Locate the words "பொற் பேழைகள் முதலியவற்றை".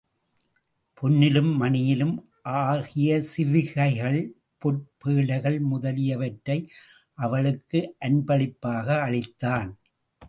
4.57-6.57